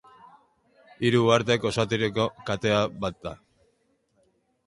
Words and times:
Hiru 1.09 1.19
uhartek 1.25 1.67
osaturiko 1.71 2.25
katea 2.49 2.79
bat 3.05 3.23
da. 3.27 3.35